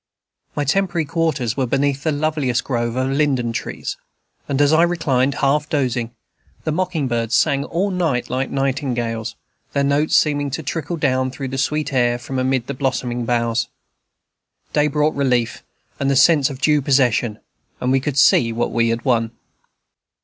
My 0.55 0.63
temporary 0.65 1.05
quarters 1.05 1.55
were 1.55 1.67
beneath 1.67 2.01
the 2.01 2.11
loveliest 2.11 2.63
grove 2.63 2.95
of 2.95 3.11
linden 3.11 3.53
trees, 3.53 3.97
and 4.49 4.59
as 4.59 4.73
I 4.73 4.81
reclined, 4.81 5.35
half 5.35 5.69
dozing, 5.69 6.09
the 6.63 6.71
mocking 6.71 7.07
birds 7.07 7.35
sang 7.35 7.65
all 7.65 7.91
night 7.91 8.27
like 8.27 8.49
nightingales, 8.49 9.35
their 9.73 9.83
notes 9.83 10.15
seeming 10.15 10.49
to 10.49 10.63
trickle 10.63 10.97
down 10.97 11.29
through 11.29 11.49
the 11.49 11.59
sweet 11.59 11.93
air 11.93 12.17
from 12.17 12.39
amid 12.39 12.65
the 12.65 12.73
blossoming 12.73 13.25
boughs. 13.25 13.67
Day 14.73 14.87
brought 14.87 15.13
relief 15.13 15.63
and 15.99 16.09
the 16.09 16.15
sense 16.15 16.49
of 16.49 16.59
due 16.61 16.81
possession, 16.81 17.37
and 17.79 17.91
we 17.91 17.99
could 17.99 18.17
see 18.17 18.51
what 18.51 18.71
we 18.71 18.89
had 18.89 19.05
won. 19.05 19.29